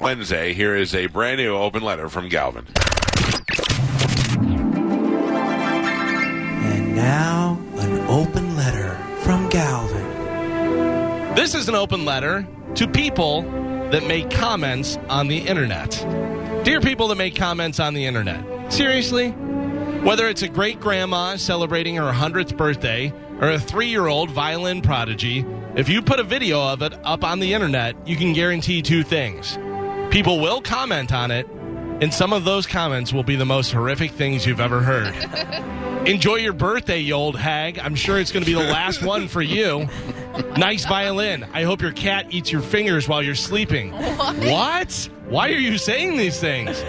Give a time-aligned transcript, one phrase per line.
[0.00, 2.66] Wednesday, here is a brand new open letter from Galvin.
[6.64, 11.36] And now, an open letter from Galvin.
[11.36, 12.44] This is an open letter
[12.74, 13.42] to people
[13.92, 15.90] that make comments on the internet.
[16.64, 19.28] Dear people that make comments on the internet, seriously?
[19.30, 24.82] Whether it's a great grandma celebrating her 100th birthday or a three year old violin
[24.82, 28.82] prodigy, if you put a video of it up on the internet, you can guarantee
[28.82, 29.56] two things.
[30.14, 31.44] People will comment on it,
[32.00, 35.12] and some of those comments will be the most horrific things you've ever heard.
[36.08, 37.80] Enjoy your birthday, you old hag.
[37.80, 39.88] I'm sure it's going to be the last one for you.
[40.56, 41.44] Nice violin.
[41.52, 43.90] I hope your cat eats your fingers while you're sleeping.
[43.90, 45.10] What?
[45.26, 46.80] Why are you saying these things?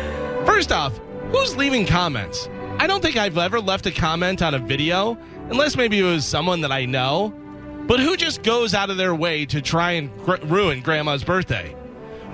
[0.45, 0.95] First off,
[1.31, 2.47] who's leaving comments?
[2.77, 5.17] I don't think I've ever left a comment on a video,
[5.49, 7.33] unless maybe it was someone that I know.
[7.87, 11.75] But who just goes out of their way to try and gr- ruin grandma's birthday?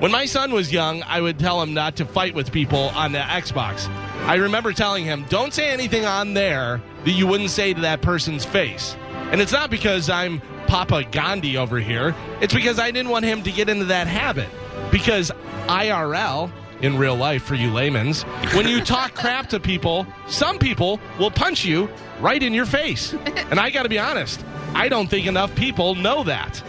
[0.01, 3.11] When my son was young, I would tell him not to fight with people on
[3.11, 3.87] the Xbox.
[4.25, 8.01] I remember telling him, don't say anything on there that you wouldn't say to that
[8.01, 8.97] person's face.
[9.31, 13.43] And it's not because I'm Papa Gandhi over here, it's because I didn't want him
[13.43, 14.49] to get into that habit.
[14.91, 15.31] Because
[15.67, 18.23] IRL, in real life for you layman's,
[18.55, 21.87] when you talk crap to people, some people will punch you
[22.19, 23.13] right in your face.
[23.13, 26.63] And I got to be honest, I don't think enough people know that.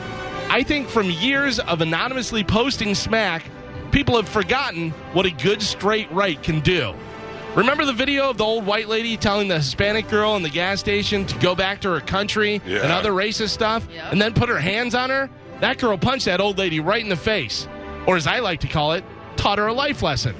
[0.52, 3.42] I think from years of anonymously posting smack,
[3.90, 6.92] people have forgotten what a good straight right can do.
[7.54, 10.78] Remember the video of the old white lady telling the Hispanic girl in the gas
[10.78, 12.80] station to go back to her country Yeah.
[12.82, 14.12] and other racist stuff, Yep.
[14.12, 15.30] and then put her hands on her?
[15.60, 17.66] That girl punched that old lady right in the face.
[18.04, 19.04] Or as I like to call it,
[19.36, 20.34] taught her a life lesson.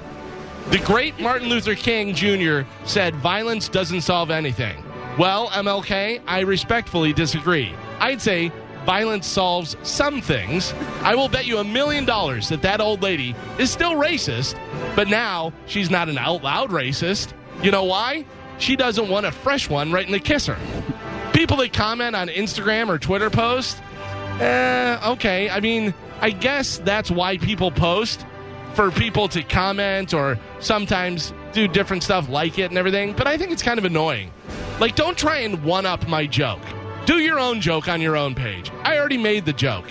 [0.68, 2.62] The great Martin Luther King Jr.
[2.84, 4.76] said violence doesn't solve anything.
[5.16, 7.72] Well, MLK, I respectfully disagree.
[7.98, 8.52] I'd say
[8.84, 10.72] violence solves some things.
[11.02, 14.58] I will bet you a million dollars that that old lady is still racist,
[14.96, 17.32] but now she's not an out loud racist.
[17.62, 18.24] You know why?
[18.58, 20.56] She doesn't want a fresh one right in the kisser.
[21.32, 23.80] People that comment on Instagram or Twitter posts,
[24.40, 25.50] eh, okay.
[25.50, 28.24] I mean, I guess that's why people post
[28.74, 33.12] for people to comment or sometimes do different stuff like it and everything.
[33.12, 34.30] But I think it's kind of annoying.
[34.80, 36.60] Like, don't try and one up my joke.
[37.04, 38.70] Do your own joke on your own page.
[38.84, 39.86] I already made the joke.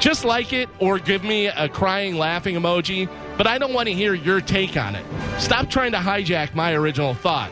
[0.00, 3.94] Just like it or give me a crying, laughing emoji, but I don't want to
[3.94, 5.04] hear your take on it.
[5.38, 7.50] Stop trying to hijack my original thought.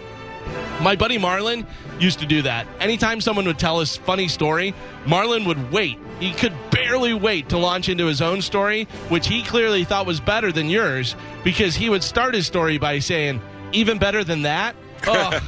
[0.80, 1.64] My buddy Marlon
[2.00, 2.66] used to do that.
[2.80, 5.98] Anytime someone would tell us funny story, Marlon would wait.
[6.18, 10.18] He could barely wait to launch into his own story, which he clearly thought was
[10.18, 13.40] better than yours, because he would start his story by saying,
[13.72, 14.74] "Even better than that."
[15.06, 15.38] Oh,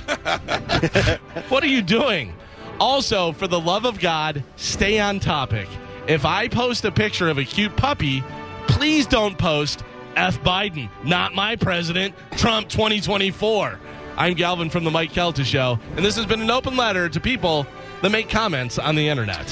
[1.48, 2.34] what are you doing?
[2.80, 5.68] Also, for the love of God, stay on topic.
[6.08, 8.24] If I post a picture of a cute puppy,
[8.66, 9.84] please don't post
[10.16, 10.42] F.
[10.42, 13.78] Biden, not my president, Trump 2024.
[14.16, 17.20] I'm Galvin from the Mike Calta Show, and this has been an open letter to
[17.20, 17.66] people
[18.02, 19.46] that make comments on the internet.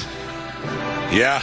[1.11, 1.41] Yeah,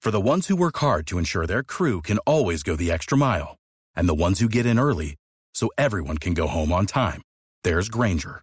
[0.00, 3.18] For the ones who work hard to ensure their crew can always go the extra
[3.18, 3.56] mile,
[3.94, 5.16] and the ones who get in early
[5.54, 7.22] so everyone can go home on time,
[7.64, 8.42] there's Grainger,